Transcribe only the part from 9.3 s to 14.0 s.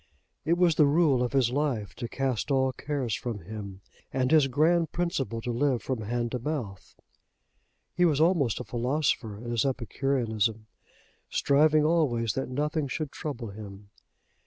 in his epicureanism, striving always that nothing should trouble him.